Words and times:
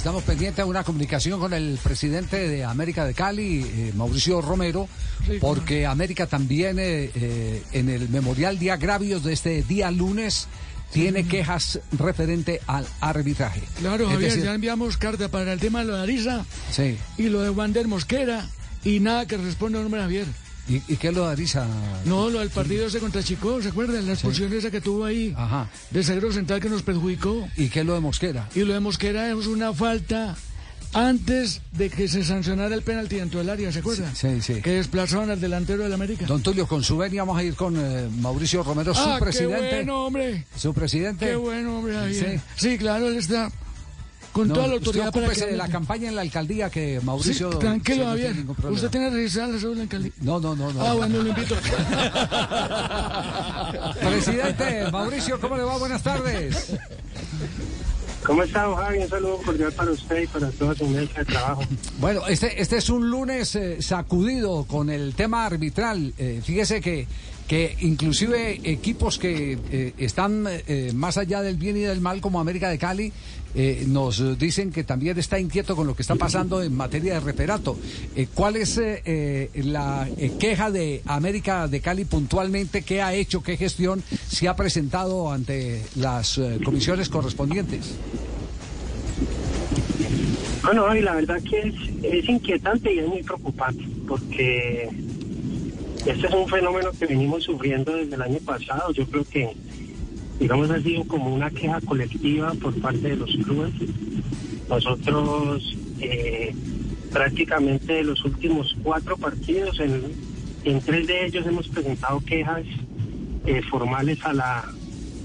Estamos 0.00 0.22
pendientes 0.22 0.56
de 0.56 0.64
una 0.64 0.82
comunicación 0.82 1.38
con 1.38 1.52
el 1.52 1.78
presidente 1.82 2.48
de 2.48 2.64
América 2.64 3.04
de 3.04 3.12
Cali, 3.12 3.60
eh, 3.62 3.92
Mauricio 3.94 4.40
Romero, 4.40 4.88
porque 5.42 5.84
América 5.84 6.26
también 6.26 6.78
eh, 6.78 7.10
eh, 7.14 7.62
en 7.72 7.90
el 7.90 8.08
memorial 8.08 8.58
de 8.58 8.70
agravios 8.70 9.22
de 9.24 9.34
este 9.34 9.62
día 9.62 9.90
lunes 9.90 10.48
tiene 10.90 11.24
quejas 11.24 11.80
referente 11.92 12.62
al 12.66 12.86
arbitraje. 13.02 13.60
Claro, 13.78 14.06
Es 14.06 14.12
Javier, 14.12 14.30
decir, 14.30 14.44
ya 14.46 14.54
enviamos 14.54 14.96
carta 14.96 15.28
para 15.28 15.52
el 15.52 15.60
tema 15.60 15.80
de 15.80 15.84
lo 15.84 15.96
de 15.96 16.02
Arisa 16.02 16.46
Sí. 16.70 16.96
y 17.18 17.24
lo 17.24 17.42
de 17.42 17.50
Wander 17.50 17.86
Mosquera 17.86 18.48
y 18.82 19.00
nada 19.00 19.26
que 19.26 19.36
responda 19.36 19.80
hombre 19.80 20.00
Javier. 20.00 20.26
¿Y, 20.70 20.82
y 20.92 20.96
qué 20.96 21.08
es 21.08 21.14
lo 21.14 21.26
de 21.26 21.32
Arisa? 21.32 21.66
No, 22.04 22.30
lo 22.30 22.38
del 22.38 22.50
partido 22.50 22.86
ese 22.86 23.00
contra 23.00 23.22
Chico, 23.24 23.60
¿se 23.60 23.70
acuerdan? 23.70 24.06
La 24.06 24.12
expulsión 24.12 24.52
esa 24.52 24.70
que 24.70 24.80
tuvo 24.80 25.04
ahí 25.04 25.34
Ajá. 25.36 25.68
de 25.90 26.04
Seguro 26.04 26.32
Central 26.32 26.60
que 26.60 26.68
nos 26.68 26.82
perjudicó. 26.82 27.48
¿Y 27.56 27.68
qué 27.68 27.80
es 27.80 27.86
lo 27.86 27.94
de 27.94 28.00
Mosquera? 28.00 28.48
Y 28.54 28.60
lo 28.60 28.72
de 28.74 28.80
Mosquera 28.80 29.30
es 29.32 29.46
una 29.48 29.72
falta 29.74 30.36
antes 30.92 31.60
de 31.72 31.88
que 31.88 32.08
se 32.08 32.24
sancionara 32.24 32.74
el 32.74 32.82
penalti 32.82 33.16
dentro 33.16 33.38
del 33.38 33.50
área, 33.50 33.70
¿se 33.70 33.78
acuerdan? 33.80 34.14
Sí, 34.14 34.40
sí. 34.40 34.60
Que 34.60 34.72
desplazaban 34.72 35.30
al 35.30 35.40
delantero 35.40 35.84
del 35.84 35.92
América. 35.92 36.26
Don 36.26 36.42
Tulio, 36.42 36.66
con 36.66 36.82
su 36.82 36.96
venia 36.96 37.22
vamos 37.22 37.38
a 37.38 37.44
ir 37.44 37.54
con 37.54 37.76
eh, 37.76 38.08
Mauricio 38.20 38.62
Romero, 38.62 38.94
su 38.94 39.00
ah, 39.00 39.16
qué 39.18 39.24
presidente. 39.24 39.76
bueno, 39.76 40.06
hombre. 40.06 40.44
Su 40.56 40.74
presidente. 40.74 41.26
Qué 41.26 41.36
bueno, 41.36 41.78
hombre, 41.78 41.94
Javier. 41.94 42.40
Sí. 42.56 42.70
Sí, 42.70 42.78
claro, 42.78 43.08
él 43.08 43.16
está 43.16 43.50
con 44.32 44.48
No, 44.48 44.54
toda 44.54 44.66
la 44.68 44.74
usted 44.74 44.86
autoridad 44.86 45.12
para 45.12 45.26
ocúpese 45.26 45.44
que... 45.46 45.50
de 45.52 45.56
la 45.56 45.68
campaña 45.68 46.08
en 46.08 46.16
la 46.16 46.22
alcaldía 46.22 46.70
que 46.70 47.00
Mauricio... 47.02 47.52
sí, 47.52 47.58
tranquilo, 47.58 48.04
no 48.04 48.10
Javier. 48.10 48.26
tiene 48.26 48.40
ningún 48.40 48.54
problema. 48.54 48.74
Usted 48.76 48.90
tiene 48.90 49.10
registrada 49.10 49.48
la 49.52 49.58
cédula 49.58 49.82
en 49.82 49.88
Cali. 49.88 50.12
No, 50.20 50.40
no, 50.40 50.54
no, 50.56 50.72
no. 50.72 50.86
Ah, 50.86 50.94
bueno, 50.94 51.22
lo 51.22 51.28
invito. 51.28 51.56
Presidente, 54.00 54.90
Mauricio, 54.90 55.40
¿cómo 55.40 55.56
le 55.56 55.62
va? 55.64 55.78
Buenas 55.78 56.02
tardes. 56.02 56.74
¿Cómo 58.24 58.42
está, 58.42 58.64
don 58.64 58.76
Javi? 58.76 58.98
Un 58.98 59.08
saludo 59.08 59.36
cordial 59.38 59.72
para 59.72 59.90
usted 59.92 60.22
y 60.22 60.26
para 60.26 60.50
toda 60.50 60.74
su 60.74 60.86
mesa 60.86 61.20
de 61.20 61.24
trabajo. 61.24 61.62
Bueno, 61.98 62.26
este, 62.28 62.60
este 62.60 62.76
es 62.76 62.90
un 62.90 63.08
lunes 63.10 63.54
eh, 63.56 63.80
sacudido 63.80 64.64
con 64.64 64.90
el 64.90 65.14
tema 65.14 65.46
arbitral. 65.46 66.12
Eh, 66.18 66.42
fíjese 66.44 66.82
que, 66.82 67.06
que 67.50 67.76
inclusive 67.80 68.60
equipos 68.62 69.18
que 69.18 69.58
eh, 69.72 69.92
están 69.98 70.46
eh, 70.46 70.92
más 70.94 71.18
allá 71.18 71.42
del 71.42 71.56
bien 71.56 71.76
y 71.76 71.80
del 71.80 72.00
mal, 72.00 72.20
como 72.20 72.38
América 72.38 72.68
de 72.68 72.78
Cali, 72.78 73.12
eh, 73.56 73.86
nos 73.88 74.38
dicen 74.38 74.70
que 74.70 74.84
también 74.84 75.18
está 75.18 75.36
inquieto 75.40 75.74
con 75.74 75.88
lo 75.88 75.96
que 75.96 76.02
está 76.02 76.14
pasando 76.14 76.62
en 76.62 76.72
materia 76.76 77.14
de 77.14 77.18
referato. 77.18 77.76
¿Cuál 78.34 78.54
es 78.54 78.80
la 79.54 80.08
queja 80.38 80.70
de 80.70 81.02
América 81.06 81.66
de 81.66 81.80
Cali 81.80 82.04
puntualmente? 82.04 82.82
¿Qué 82.82 83.02
ha 83.02 83.14
hecho? 83.14 83.42
¿Qué 83.42 83.56
gestión 83.56 84.00
se 84.28 84.46
ha 84.46 84.54
presentado 84.54 85.32
ante 85.32 85.82
las 85.96 86.40
comisiones 86.64 87.08
correspondientes? 87.08 87.96
Bueno, 90.62 90.94
y 90.94 91.00
la 91.00 91.16
verdad 91.16 91.40
que 91.42 91.58
es, 91.58 91.74
es 92.04 92.28
inquietante 92.28 92.94
y 92.94 93.00
es 93.00 93.08
muy 93.08 93.24
preocupante 93.24 93.82
porque 94.06 94.88
este 96.06 96.26
es 96.26 96.34
un 96.34 96.48
fenómeno 96.48 96.90
que 96.98 97.06
venimos 97.06 97.44
sufriendo 97.44 97.94
desde 97.94 98.14
el 98.14 98.22
año 98.22 98.38
pasado. 98.44 98.92
Yo 98.92 99.06
creo 99.06 99.24
que, 99.24 99.50
digamos, 100.38 100.70
ha 100.70 100.80
sido 100.80 101.04
como 101.04 101.34
una 101.34 101.50
queja 101.50 101.80
colectiva 101.82 102.52
por 102.54 102.74
parte 102.80 103.08
de 103.08 103.16
los 103.16 103.30
clubes. 103.30 103.72
Nosotros 104.68 105.76
eh, 106.00 106.54
prácticamente 107.12 108.02
los 108.02 108.24
últimos 108.24 108.76
cuatro 108.82 109.16
partidos, 109.16 109.80
en, 109.80 110.80
tres 110.80 111.06
de 111.06 111.26
ellos 111.26 111.46
hemos 111.46 111.68
presentado 111.68 112.20
quejas 112.20 112.64
eh, 113.46 113.62
formales 113.62 114.24
a 114.24 114.32
la, 114.32 114.72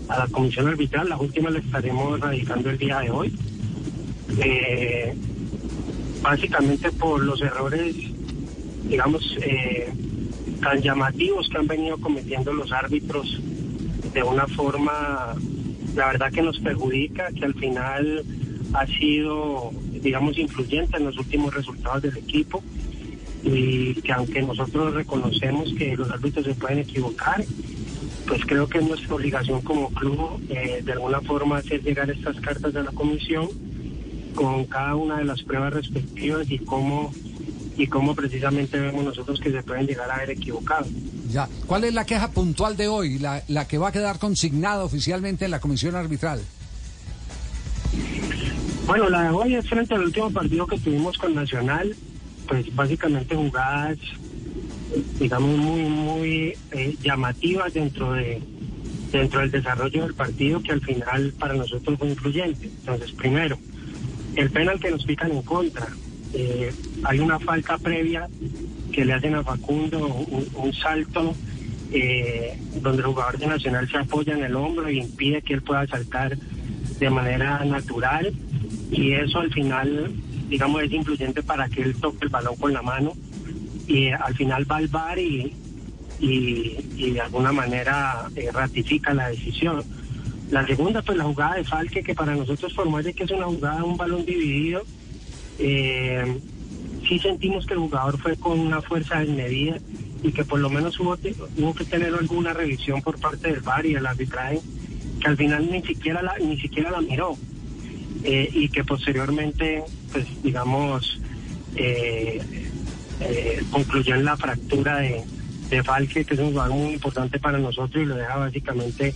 a 0.09 0.19
la 0.19 0.28
comisión 0.28 0.67
arbitral. 0.67 1.09
Las 1.09 1.22
últimas 1.22 1.53
las 1.53 1.66
estaremos 1.66 2.19
radicando 2.19 2.69
el 2.69 2.78
día 2.78 2.99
de 2.99 3.11
hoy. 3.11 3.33
Eh, 4.39 5.13
básicamente 6.22 6.91
por 6.91 7.23
los 7.23 7.39
errores, 7.41 7.95
digamos, 8.89 9.38
eh, 9.41 9.94
tan 10.61 10.81
llamativos 10.81 11.49
que 11.49 11.57
han 11.57 11.67
venido 11.67 11.97
cometiendo 11.97 12.53
los 12.53 12.71
árbitros 12.71 13.41
de 14.13 14.23
una 14.23 14.47
forma, 14.47 15.35
la 15.95 16.07
verdad 16.07 16.31
que 16.31 16.41
nos 16.41 16.59
perjudica, 16.59 17.31
que 17.31 17.45
al 17.45 17.53
final 17.55 18.23
ha 18.73 18.88
sido, 18.88 19.71
digamos, 19.91 20.38
influyente 20.38 20.97
en 20.97 21.05
los 21.05 21.17
últimos 21.17 21.53
resultados 21.53 22.01
del 22.03 22.17
equipo 22.17 22.63
y 23.43 23.93
que 24.01 24.11
aunque 24.11 24.41
nosotros 24.41 24.93
reconocemos 24.93 25.73
que 25.77 25.95
los 25.95 26.09
árbitros 26.09 26.45
se 26.45 26.55
pueden 26.55 26.79
equivocar, 26.79 27.43
pues 28.27 28.43
creo 28.45 28.67
que 28.67 28.79
es 28.79 28.87
nuestra 28.87 29.16
obligación 29.16 29.61
como 29.61 29.89
club 29.89 30.41
eh, 30.49 30.81
de 30.83 30.91
alguna 30.93 31.22
forma 31.22 31.57
hacer 31.57 31.83
llegar 31.83 32.09
estas 32.09 32.39
cartas 32.41 32.75
a 32.75 32.83
la 32.83 32.91
comisión 32.91 33.47
con 34.33 34.66
cada 34.66 34.95
una 34.95 35.17
de 35.17 35.25
las 35.25 35.43
pruebas 35.43 35.73
respectivas 35.73 36.49
y 36.49 36.59
cómo 36.59 37.13
y 37.77 37.87
cómo 37.87 38.15
precisamente 38.15 38.79
vemos 38.79 39.03
nosotros 39.03 39.39
que 39.39 39.51
se 39.51 39.63
pueden 39.63 39.87
llegar 39.87 40.09
a 40.09 40.15
haber 40.15 40.31
equivocado. 40.31 40.85
Ya. 41.29 41.49
¿Cuál 41.65 41.83
es 41.83 41.93
la 41.93 42.05
queja 42.05 42.31
puntual 42.31 42.77
de 42.77 42.87
hoy, 42.87 43.19
la, 43.19 43.43
la 43.47 43.67
que 43.67 43.77
va 43.77 43.89
a 43.89 43.91
quedar 43.91 44.19
consignada 44.19 44.83
oficialmente 44.83 45.45
en 45.45 45.51
la 45.51 45.59
comisión 45.59 45.95
arbitral? 45.95 46.41
Bueno, 48.87 49.09
la 49.09 49.23
de 49.23 49.29
hoy 49.29 49.55
es 49.55 49.67
frente 49.67 49.95
al 49.95 50.03
último 50.03 50.29
partido 50.31 50.67
que 50.67 50.77
tuvimos 50.77 51.17
con 51.17 51.33
Nacional, 51.33 51.95
pues 52.47 52.73
básicamente 52.75 53.35
jugadas, 53.35 53.97
digamos, 55.19 55.57
muy, 55.57 55.81
muy 55.81 56.57
eh, 56.71 56.95
llamativas 57.01 57.73
dentro 57.73 58.13
de 58.13 58.41
dentro 59.11 59.39
del 59.39 59.51
desarrollo 59.51 60.03
del 60.03 60.13
partido 60.13 60.61
que 60.61 60.73
al 60.73 60.81
final 60.81 61.33
para 61.39 61.53
nosotros 61.53 61.97
fue 61.97 62.09
influyente. 62.09 62.65
Entonces, 62.65 63.11
primero, 63.13 63.57
el 64.35 64.51
penal 64.51 64.79
que 64.79 64.91
nos 64.91 65.05
pican 65.05 65.31
en 65.31 65.41
contra. 65.41 65.87
Eh, 66.35 66.73
hay 67.03 67.19
una 67.19 67.40
falta 67.40 67.78
previa 67.78 68.28
que 68.91 69.06
le 69.06 69.13
hacen 69.13 69.35
a 69.35 69.44
Facundo, 69.44 70.06
un, 70.06 70.73
salto 70.73 71.34
eh, 71.91 72.59
donde 72.81 73.01
el 73.01 73.07
jugador 73.07 73.38
de 73.38 73.47
Nacional 73.47 73.90
se 73.90 73.97
apoya 73.97 74.34
en 74.34 74.44
el 74.44 74.56
hombro 74.56 74.90
y 74.90 75.00
impide 75.00 75.41
que 75.41 75.53
él 75.53 75.62
pueda 75.62 75.88
saltar 75.88 76.38
de 77.00 77.09
manera 77.09 77.63
natural 77.63 78.34
y 78.91 79.13
eso 79.13 79.40
al 79.40 79.51
final, 79.51 80.12
digamos, 80.50 80.84
es 80.84 80.91
influyente 80.91 81.41
para 81.41 81.69
que 81.69 81.81
él 81.81 81.96
toque 81.96 82.25
el 82.25 82.29
balón 82.29 82.56
con 82.57 82.73
la 82.73 82.81
mano 82.81 83.13
y 83.88 84.06
eh, 84.06 84.13
al 84.13 84.35
final 84.35 84.69
va 84.69 84.78
al 84.78 84.88
bar 84.88 85.17
y, 85.19 85.53
y, 86.19 87.12
de 87.12 87.22
alguna 87.22 87.52
manera 87.52 88.28
eh, 88.35 88.50
ratifica 88.52 89.13
la 89.13 89.29
decisión. 89.29 89.84
La 90.52 90.66
segunda, 90.66 91.02
pues 91.02 91.17
la 91.17 91.23
jugada 91.23 91.56
de 91.56 91.63
Falque, 91.63 92.03
que 92.03 92.13
para 92.13 92.35
nosotros 92.35 92.73
formar 92.73 93.03
de 93.03 93.13
que 93.13 93.23
es 93.23 93.31
una 93.31 93.46
jugada, 93.46 93.84
un 93.84 93.97
balón 93.97 94.25
dividido, 94.25 94.84
eh, 95.59 96.39
sí 97.07 97.19
sentimos 97.19 97.66
que 97.66 97.73
el 97.73 97.79
jugador 97.79 98.19
fue 98.19 98.35
con 98.35 98.59
una 98.59 98.81
fuerza 98.81 99.19
desmedida 99.19 99.77
y 100.23 100.31
que 100.31 100.43
por 100.43 100.59
lo 100.59 100.69
menos 100.69 100.99
hubo, 100.99 101.17
hubo 101.57 101.75
que 101.75 101.85
tener 101.85 102.13
alguna 102.13 102.53
revisión 102.53 103.01
por 103.01 103.19
parte 103.19 103.51
del 103.51 103.61
VAR 103.61 103.85
y 103.85 103.93
del 103.93 104.05
arbitraje, 104.05 104.59
que 105.21 105.27
al 105.27 105.38
final 105.38 105.69
ni 105.71 105.81
siquiera 105.83 106.21
la, 106.21 106.38
ni 106.39 106.59
siquiera 106.59 106.91
la 106.91 107.01
miró. 107.01 107.38
Eh, 108.23 108.49
y 108.51 108.69
que 108.69 108.83
posteriormente, 108.83 109.83
pues 110.11 110.25
digamos, 110.41 111.22
eh, 111.75 112.41
eh, 113.19 113.63
concluyó 113.69 114.16
en 114.16 114.25
la 114.25 114.35
fractura 114.35 114.97
de, 114.97 115.23
de 115.69 115.84
Falque, 115.84 116.25
que 116.25 116.34
es 116.34 116.40
un 116.40 116.52
jugador 116.52 116.75
muy 116.75 116.93
importante 116.93 117.40
para 117.40 117.59
nosotros 117.59 118.02
y 118.02 118.05
lo 118.05 118.16
deja 118.16 118.35
básicamente 118.37 119.13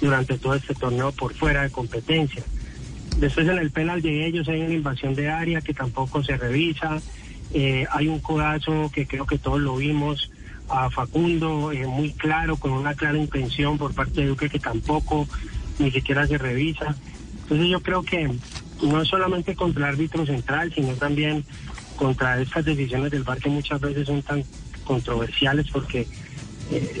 durante 0.00 0.38
todo 0.38 0.54
este 0.54 0.74
torneo 0.74 1.12
por 1.12 1.34
fuera 1.34 1.62
de 1.62 1.70
competencia. 1.70 2.42
Después 3.18 3.48
en 3.48 3.58
el 3.58 3.70
penal 3.70 4.00
de 4.00 4.26
ellos 4.26 4.48
hay 4.48 4.62
una 4.62 4.74
invasión 4.74 5.14
de 5.14 5.28
área 5.28 5.60
que 5.60 5.74
tampoco 5.74 6.22
se 6.22 6.36
revisa. 6.36 7.00
Eh, 7.52 7.84
hay 7.90 8.06
un 8.06 8.20
codazo 8.20 8.90
que 8.94 9.06
creo 9.06 9.26
que 9.26 9.38
todos 9.38 9.60
lo 9.60 9.76
vimos 9.76 10.30
a 10.68 10.88
Facundo, 10.90 11.72
eh, 11.72 11.86
muy 11.86 12.12
claro, 12.12 12.56
con 12.56 12.72
una 12.72 12.94
clara 12.94 13.18
intención 13.18 13.76
por 13.76 13.94
parte 13.94 14.20
de 14.20 14.28
Duque 14.28 14.48
que 14.48 14.60
tampoco 14.60 15.26
ni 15.78 15.90
siquiera 15.90 16.26
se 16.26 16.38
revisa. 16.38 16.94
Entonces 17.42 17.68
yo 17.68 17.80
creo 17.80 18.02
que 18.02 18.30
no 18.82 19.02
es 19.02 19.08
solamente 19.08 19.56
contra 19.56 19.88
el 19.88 19.94
árbitro 19.94 20.24
central, 20.24 20.72
sino 20.72 20.94
también 20.94 21.44
contra 21.96 22.40
estas 22.40 22.64
decisiones 22.64 23.10
del 23.10 23.24
VAR 23.24 23.38
que 23.38 23.48
muchas 23.48 23.80
veces 23.80 24.06
son 24.06 24.22
tan 24.22 24.44
controversiales 24.84 25.66
porque 25.72 26.06
eh, 26.70 27.00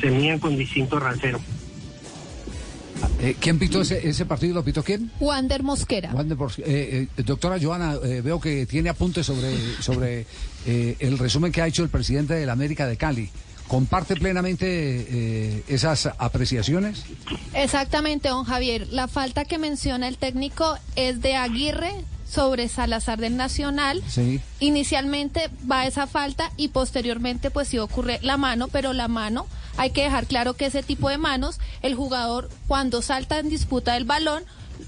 Se 0.00 0.10
mían 0.10 0.38
con 0.38 0.56
distinto 0.56 0.98
rasero. 0.98 1.40
Eh, 3.20 3.36
¿Quién 3.38 3.58
pitó 3.58 3.82
ese, 3.82 4.06
ese 4.08 4.26
partido? 4.26 4.54
¿Lo 4.54 4.64
pitó 4.64 4.82
quién? 4.82 5.10
Wander 5.20 5.62
Mosquera. 5.62 6.12
Wander 6.12 6.38
eh, 6.58 7.08
eh, 7.16 7.22
doctora 7.22 7.58
Joana, 7.60 7.96
eh, 8.02 8.20
veo 8.22 8.40
que 8.40 8.66
tiene 8.66 8.88
apuntes 8.90 9.26
sobre, 9.26 9.54
sobre 9.80 10.26
eh, 10.66 10.96
el 10.98 11.18
resumen 11.18 11.52
que 11.52 11.62
ha 11.62 11.66
hecho 11.66 11.82
el 11.82 11.88
presidente 11.88 12.34
de 12.34 12.46
la 12.46 12.52
América 12.52 12.86
de 12.86 12.96
Cali. 12.96 13.30
¿Comparte 13.68 14.16
plenamente 14.16 14.66
eh, 14.66 15.62
esas 15.68 16.10
apreciaciones? 16.18 17.04
Exactamente, 17.54 18.28
don 18.28 18.44
Javier. 18.44 18.88
La 18.90 19.06
falta 19.06 19.44
que 19.44 19.58
menciona 19.58 20.08
el 20.08 20.18
técnico 20.18 20.76
es 20.96 21.22
de 21.22 21.36
Aguirre 21.36 21.92
sobre 22.30 22.68
Salazar 22.68 23.18
del 23.18 23.36
Nacional. 23.36 24.02
Sí. 24.08 24.40
Inicialmente 24.60 25.50
va 25.70 25.86
esa 25.86 26.06
falta 26.06 26.52
y 26.56 26.68
posteriormente 26.68 27.50
pues 27.50 27.68
sí 27.68 27.78
ocurre 27.78 28.20
la 28.22 28.36
mano, 28.36 28.68
pero 28.68 28.92
la 28.92 29.08
mano 29.08 29.46
hay 29.76 29.90
que 29.90 30.04
dejar 30.04 30.26
claro 30.26 30.54
que 30.54 30.66
ese 30.66 30.82
tipo 30.82 31.08
de 31.08 31.18
manos, 31.18 31.58
el 31.82 31.94
jugador 31.94 32.48
cuando 32.68 33.02
salta 33.02 33.38
en 33.38 33.48
disputa 33.48 33.94
del 33.94 34.04
balón, 34.04 34.44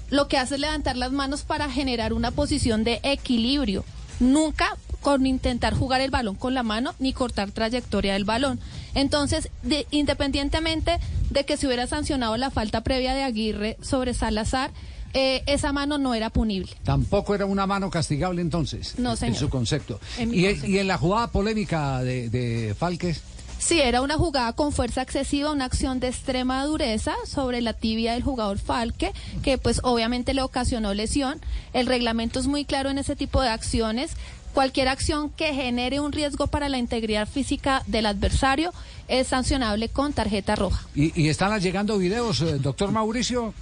lo 0.09 0.27
que 0.27 0.37
hace 0.37 0.55
es 0.55 0.61
levantar 0.61 0.95
las 0.95 1.11
manos 1.11 1.41
para 1.43 1.69
generar 1.69 2.13
una 2.13 2.31
posición 2.31 2.83
de 2.83 2.99
equilibrio. 3.03 3.83
Nunca 4.19 4.77
con 5.01 5.25
intentar 5.25 5.73
jugar 5.73 5.99
el 5.99 6.11
balón 6.11 6.35
con 6.35 6.53
la 6.53 6.63
mano 6.63 6.95
ni 6.97 7.11
cortar 7.11 7.51
trayectoria 7.51 8.13
del 8.13 8.23
balón. 8.23 8.59
Entonces, 8.95 9.49
de- 9.63 9.85
independientemente 9.91 10.97
de 11.29 11.43
que 11.45 11.57
se 11.57 11.67
hubiera 11.67 11.87
sancionado 11.87 12.37
la 12.37 12.51
falta 12.51 12.81
previa 12.81 13.13
de 13.13 13.23
Aguirre 13.23 13.77
sobre 13.81 14.13
Salazar, 14.13 14.71
eh, 15.13 15.43
esa 15.45 15.71
mano 15.73 15.97
no 15.97 16.13
era 16.13 16.29
punible. 16.29 16.71
Tampoco 16.83 17.35
era 17.35 17.45
una 17.45 17.65
mano 17.67 17.89
castigable 17.89 18.41
entonces. 18.41 18.95
No, 18.97 19.11
En 19.11 19.17
señor. 19.17 19.37
su 19.37 19.49
concepto. 19.49 19.99
En 20.17 20.33
y, 20.33 20.43
concepto. 20.43 20.67
y 20.67 20.77
en 20.79 20.87
la 20.87 20.97
jugada 20.97 21.27
polémica 21.27 22.01
de, 22.03 22.29
de 22.29 22.75
Falques. 22.77 23.21
Sí, 23.59 23.79
era 23.79 24.01
una 24.01 24.17
jugada 24.17 24.51
con 24.53 24.73
fuerza 24.73 25.01
excesiva, 25.01 25.49
una 25.51 25.63
acción 25.65 26.01
de 26.01 26.09
extrema 26.09 26.65
dureza 26.65 27.13
sobre 27.25 27.61
la 27.61 27.71
tibia 27.71 28.11
del 28.13 28.21
jugador 28.21 28.57
Falque, 28.59 29.13
que 29.41 29.57
pues 29.57 29.79
obviamente 29.83 30.33
le 30.33 30.41
ocasionó 30.41 30.93
lesión. 30.93 31.39
El 31.71 31.85
reglamento 31.87 32.39
es 32.41 32.47
muy 32.47 32.65
claro 32.65 32.89
en 32.89 32.97
ese 32.97 33.15
tipo 33.15 33.41
de 33.41 33.47
acciones. 33.49 34.11
Cualquier 34.53 34.89
acción 34.89 35.29
que 35.29 35.53
genere 35.53 35.99
un 36.01 36.11
riesgo 36.11 36.47
para 36.47 36.67
la 36.69 36.77
integridad 36.77 37.27
física 37.27 37.83
del 37.87 38.05
adversario 38.05 38.73
es 39.07 39.27
sancionable 39.27 39.87
con 39.89 40.11
tarjeta 40.11 40.55
roja. 40.55 40.85
Y, 40.93 41.19
y 41.19 41.29
están 41.29 41.57
llegando 41.61 41.97
videos, 41.97 42.41
eh, 42.41 42.57
doctor 42.59 42.91
Mauricio. 42.91 43.53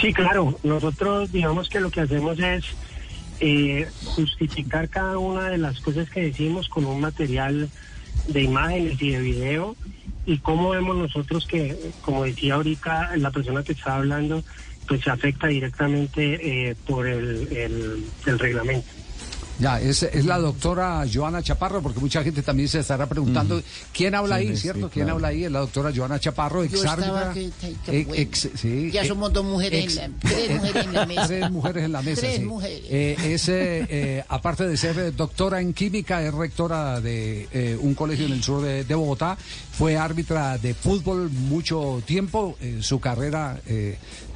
Sí, 0.00 0.12
claro. 0.12 0.58
Nosotros, 0.62 1.32
digamos 1.32 1.68
que 1.68 1.80
lo 1.80 1.90
que 1.90 2.02
hacemos 2.02 2.38
es 2.38 2.64
eh, 3.40 3.88
justificar 4.04 4.88
cada 4.88 5.18
una 5.18 5.50
de 5.50 5.58
las 5.58 5.80
cosas 5.80 6.10
que 6.10 6.22
decimos 6.22 6.68
con 6.68 6.84
un 6.84 7.00
material 7.00 7.68
de 8.28 8.42
imágenes 8.42 9.00
y 9.00 9.10
de 9.10 9.20
video 9.20 9.76
y 10.26 10.38
cómo 10.38 10.70
vemos 10.70 10.96
nosotros 10.96 11.46
que, 11.46 11.92
como 12.02 12.24
decía 12.24 12.54
ahorita 12.54 13.16
la 13.16 13.30
persona 13.30 13.62
que 13.62 13.72
estaba 13.72 13.96
hablando, 13.96 14.42
pues 14.88 15.02
se 15.02 15.10
afecta 15.10 15.46
directamente 15.46 16.70
eh, 16.70 16.76
por 16.86 17.06
el, 17.06 17.48
el, 17.52 18.04
el 18.26 18.38
reglamento. 18.38 18.88
Ya, 19.58 19.80
es, 19.80 20.02
es 20.02 20.24
la 20.26 20.38
doctora 20.38 21.04
Joana 21.12 21.42
Chaparro, 21.42 21.80
porque 21.82 21.98
mucha 22.00 22.22
gente 22.22 22.42
también 22.42 22.68
se 22.68 22.80
estará 22.80 23.06
preguntando 23.06 23.62
quién 23.92 24.14
habla 24.14 24.36
¿Quién 24.38 24.50
ahí? 24.50 24.56
¿cierto? 24.56 24.90
¿Quién 24.90 25.08
habla 25.08 25.28
ahí? 25.28 25.44
Es 25.44 25.50
la 25.52 25.60
doctora 25.60 25.92
Joana 25.94 26.18
Chaparro, 26.20 26.62
ex 26.62 28.48
sí, 28.54 28.90
Ya 28.92 29.04
somos 29.04 29.32
dos 29.32 29.44
mujeres 29.44 29.96
en 29.96 30.12
la- 30.12 30.18
tres 30.20 30.50
mujeres 30.60 30.84
en 30.86 30.92
la 30.92 31.06
mesa. 31.06 31.26
Tres 31.26 31.50
mujeres 31.50 31.84
en 31.84 31.92
la 31.92 32.02
mesa, 32.02 32.20
Tres 32.22 32.36
sí. 32.36 32.44
mujeres. 32.44 32.82
Eh, 32.90 33.16
es, 33.24 33.48
eh, 33.48 33.86
eh, 33.88 34.24
aparte 34.28 34.66
de 34.68 34.76
ser 34.76 35.14
doctora 35.14 35.60
en 35.60 35.72
química, 35.72 36.22
es 36.22 36.32
rectora 36.34 37.00
de 37.00 37.48
eh, 37.52 37.78
un 37.80 37.94
colegio 37.94 38.26
en 38.26 38.32
el 38.32 38.42
sur 38.42 38.62
de, 38.62 38.84
de 38.84 38.94
Bogotá. 38.94 39.36
Fue 39.72 39.96
árbitra 39.96 40.56
de 40.58 40.74
fútbol 40.74 41.30
mucho 41.30 42.02
tiempo. 42.06 42.56
su 42.80 42.98
carrera 42.98 43.60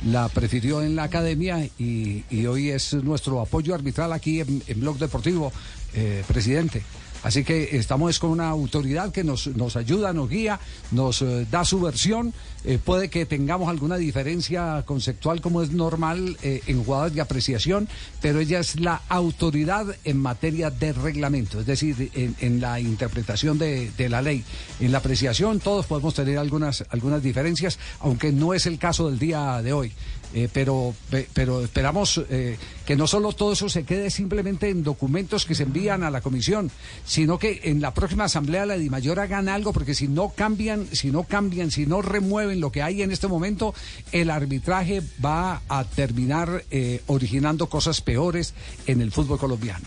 la 0.07 0.29
prefirió 0.29 0.83
en 0.83 0.97
la 0.97 1.05
academia 1.05 1.65
y, 1.79 2.25
y 2.31 2.47
hoy 2.47 2.71
es 2.71 2.93
nuestro 2.95 3.41
apoyo 3.41 3.75
arbitral 3.75 4.13
aquí 4.13 4.41
en, 4.41 4.63
en 4.67 4.81
Blog 4.81 4.99
Deportivo, 5.11 5.53
eh, 5.93 6.23
presidente. 6.29 6.83
Así 7.25 7.43
que 7.43 7.77
estamos 7.77 8.19
con 8.21 8.31
una 8.31 8.49
autoridad 8.49 9.11
que 9.11 9.25
nos, 9.25 9.49
nos 9.49 9.75
ayuda, 9.75 10.13
nos 10.13 10.31
guía, 10.31 10.61
nos 10.93 11.21
eh, 11.21 11.47
da 11.51 11.65
su 11.65 11.81
versión. 11.81 12.33
Eh, 12.65 12.79
puede 12.83 13.11
que 13.11 13.27
tengamos 13.27 13.69
alguna 13.69 13.97
diferencia 13.97 14.85
conceptual 14.87 15.41
como 15.41 15.63
es 15.63 15.73
normal 15.73 16.37
en 16.43 16.85
jugadas 16.85 17.13
de 17.13 17.21
apreciación, 17.21 17.89
pero 18.23 18.39
ella 18.39 18.61
es 18.61 18.79
la 18.79 19.03
autoridad 19.09 19.87
en 20.05 20.19
materia 20.19 20.71
de 20.71 20.93
reglamento, 20.93 21.59
es 21.59 21.67
decir, 21.67 22.11
en, 22.15 22.37
en 22.39 22.61
la 22.61 22.79
interpretación 22.79 23.59
de, 23.59 23.91
de 23.91 24.09
la 24.09 24.23
ley. 24.23 24.45
En 24.79 24.93
la 24.93 24.99
apreciación 24.99 25.59
todos 25.59 25.87
podemos 25.87 26.15
tener 26.15 26.39
algunas, 26.39 26.85
algunas 26.91 27.23
diferencias, 27.23 27.79
aunque 27.99 28.31
no 28.31 28.55
es 28.55 28.67
el 28.67 28.79
caso 28.79 29.11
del 29.11 29.19
día 29.19 29.61
de 29.61 29.73
hoy. 29.73 29.93
Eh, 30.33 30.49
pero, 30.53 30.95
pe- 31.11 31.29
pero 31.35 31.65
esperamos 31.65 32.23
eh, 32.31 32.57
que 32.87 32.95
no 32.95 33.09
solo 33.09 33.33
todo 33.33 33.53
eso 33.53 33.69
se 33.69 33.83
quede 33.83 34.11
simplemente 34.11 34.69
en 34.69 34.85
documentos 34.85 35.45
que 35.45 35.57
se 35.57 35.65
envían 35.65 36.05
a 36.05 36.11
la 36.11 36.21
comisión, 36.21 36.71
sino 37.05 37.37
que 37.37 37.63
en 37.65 37.81
la 37.81 37.95
próxima 37.95 38.25
asamblea 38.27 38.65
la 38.65 38.77
DIMAYOR 38.77 39.19
hagan 39.19 39.49
algo, 39.49 39.73
porque 39.73 39.93
si 39.93 40.07
no 40.07 40.29
cambian, 40.29 40.87
si 40.93 41.11
no 41.11 41.25
cambian, 41.25 41.73
si 41.73 41.85
no 41.85 42.01
remueven 42.01 42.61
lo 42.61 42.71
que 42.71 42.81
hay 42.81 43.03
en 43.03 43.11
este 43.11 43.27
momento, 43.27 43.75
el 44.13 44.31
arbitraje 44.31 45.03
va 45.25 45.63
a 45.69 45.83
terminar 45.83 46.63
eh, 46.71 47.03
originando 47.09 47.67
cosas 47.69 48.01
peores 48.01 48.55
en 48.87 49.01
el 49.01 49.11
fútbol 49.11 49.39
colombiano. 49.41 49.85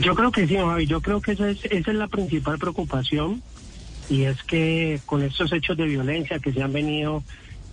Yo 0.00 0.14
creo 0.14 0.32
que 0.32 0.46
sí, 0.48 0.56
Javi, 0.56 0.86
yo 0.86 1.00
creo 1.00 1.20
que 1.20 1.32
esa 1.32 1.48
es, 1.48 1.64
esa 1.64 1.90
es 1.90 1.96
la 1.96 2.08
principal 2.08 2.58
preocupación 2.58 3.40
y 4.10 4.24
es 4.24 4.42
que 4.42 5.00
con 5.06 5.22
estos 5.22 5.52
hechos 5.52 5.76
de 5.76 5.86
violencia 5.86 6.38
que 6.38 6.52
se 6.52 6.62
han 6.62 6.72
venido 6.72 7.22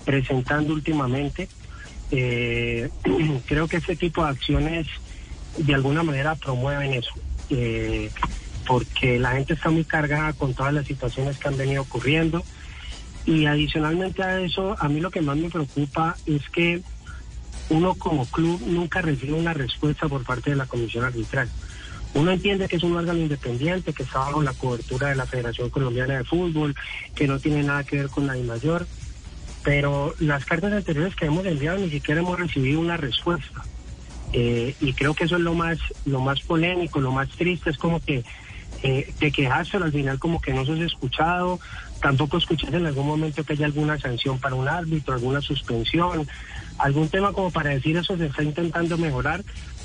presentando 0.05 0.73
últimamente, 0.73 1.49
eh, 2.11 2.89
creo 3.45 3.67
que 3.67 3.77
este 3.77 3.95
tipo 3.95 4.23
de 4.23 4.29
acciones 4.29 4.87
de 5.57 5.73
alguna 5.73 6.03
manera 6.03 6.35
promueven 6.35 6.93
eso, 6.93 7.13
eh, 7.49 8.09
porque 8.67 9.19
la 9.19 9.31
gente 9.31 9.53
está 9.53 9.69
muy 9.69 9.83
cargada 9.83 10.33
con 10.33 10.53
todas 10.53 10.73
las 10.73 10.85
situaciones 10.85 11.37
que 11.37 11.47
han 11.47 11.57
venido 11.57 11.81
ocurriendo 11.81 12.43
y 13.25 13.45
adicionalmente 13.45 14.23
a 14.23 14.41
eso, 14.41 14.75
a 14.79 14.89
mí 14.89 14.99
lo 14.99 15.11
que 15.11 15.21
más 15.21 15.37
me 15.37 15.49
preocupa 15.49 16.17
es 16.25 16.47
que 16.49 16.81
uno 17.69 17.95
como 17.95 18.25
club 18.25 18.61
nunca 18.65 19.01
recibe 19.01 19.33
una 19.33 19.53
respuesta 19.53 20.09
por 20.09 20.23
parte 20.23 20.49
de 20.49 20.57
la 20.57 20.65
comisión 20.65 21.05
arbitral. 21.05 21.49
Uno 22.15 22.31
entiende 22.31 22.67
que 22.67 22.75
es 22.75 22.83
un 22.83 22.95
órgano 22.95 23.19
independiente, 23.19 23.93
que 23.93 24.03
está 24.03 24.19
bajo 24.19 24.43
la 24.43 24.53
cobertura 24.53 25.09
de 25.09 25.15
la 25.15 25.25
Federación 25.25 25.69
Colombiana 25.69 26.17
de 26.17 26.23
Fútbol, 26.23 26.75
que 27.15 27.27
no 27.27 27.39
tiene 27.39 27.63
nada 27.63 27.83
que 27.83 27.95
ver 27.95 28.09
con 28.09 28.27
la 28.27 28.35
mayor, 28.35 28.85
pero 29.63 30.13
las 30.19 30.45
cartas 30.45 30.73
anteriores 30.73 31.15
que 31.15 31.25
hemos 31.25 31.45
enviado 31.45 31.77
ni 31.77 31.89
siquiera 31.89 32.21
hemos 32.21 32.39
recibido 32.39 32.79
una 32.79 32.97
respuesta. 32.97 33.63
Eh, 34.33 34.75
y 34.81 34.93
creo 34.93 35.13
que 35.13 35.25
eso 35.25 35.35
es 35.35 35.41
lo 35.41 35.53
más, 35.53 35.77
lo 36.05 36.19
más 36.19 36.41
polémico, 36.41 36.99
lo 36.99 37.11
más 37.11 37.29
triste, 37.29 37.69
es 37.69 37.77
como 37.77 37.99
que 37.99 38.23
eh, 38.81 39.13
te 39.19 39.31
quejas, 39.31 39.69
pero 39.71 39.85
al 39.85 39.91
final 39.91 40.19
como 40.19 40.41
que 40.41 40.53
no 40.53 40.65
sos 40.65 40.79
escuchado, 40.79 41.59
tampoco 42.03 42.37
escuchas 42.37 42.71
en 42.73 42.85
algún 42.85 43.07
momento 43.07 43.43
que 43.43 43.53
haya 43.53 43.65
alguna 43.65 43.97
sanción 43.97 44.37
para 44.37 44.53
un 44.55 44.67
árbitro, 44.67 45.15
alguna 45.15 45.41
suspensión, 45.41 46.27
algún 46.77 47.07
tema 47.09 47.33
como 47.33 47.49
para 47.49 47.71
decir 47.71 47.97
eso 47.97 48.15
se 48.17 48.27
está 48.27 48.43
intentando 48.43 48.97
mejorar, 48.97 49.43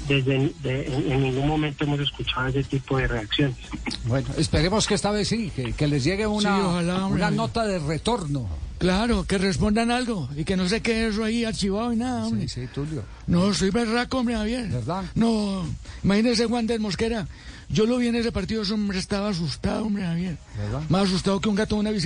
desde 0.09 0.53
de- 0.63 0.87
en, 0.87 1.13
en 1.13 1.23
ningún 1.23 1.47
momento 1.49 1.85
hemos 1.85 2.01
escuchado 2.01 2.49
ese 2.49 2.65
tipo 2.65 2.99
de 2.99 3.07
reacciones. 3.09 3.57
Bueno, 4.05 4.29
esperemos 4.37 4.87
que 4.87 4.95
esta 4.95 5.11
vez 5.13 5.29
sí, 5.29 5.51
que, 5.55 5.73
que 5.73 5.87
les 5.87 6.03
llegue 6.05 6.27
una, 6.27 6.57
Sí, 6.57 6.63
ojalá, 6.63 7.07
una 7.07 7.31
nota 7.31 7.65
de 7.65 7.79
retorno. 7.79 8.47
Claro, 8.79 9.25
que 9.25 9.39
respondan 9.39 9.91
algo 9.91 10.29
y 10.37 10.45
que 10.45 10.57
no 10.57 10.69
se 10.69 10.81
quede 10.83 11.09
eso 11.09 11.25
ahí 11.25 11.45
archivado 11.45 11.93
y 11.93 11.97
nada, 11.97 12.27
hombre. 12.27 12.49
Sí, 12.49 12.61
sí, 12.63 12.69
Tulio. 12.73 13.03
No, 13.27 13.53
soy 13.53 13.71
berraco, 13.71 14.19
hombre, 14.19 14.37
Javier. 14.37 14.69
¿Verdad? 14.69 15.03
No, 15.17 15.67
imagínese 16.05 16.47
Juan 16.47 16.67
del 16.69 16.79
Mosquera. 16.81 17.27
Yo 17.71 17.85
lo 17.87 17.99
vi 17.99 18.07
en 18.07 18.15
ese 18.15 18.31
partido, 18.33 18.63
ese 18.63 18.73
hombre 18.73 18.99
estaba 19.01 19.29
asustado, 19.31 19.85
hombre, 19.85 20.05
Javier. 20.05 20.39
¿Verdad? 20.57 20.81
Más 20.89 21.03
asustado 21.03 21.41
que 21.41 21.49
un 21.49 21.57
gato 21.57 21.75
en 21.75 21.81
una 21.81 21.91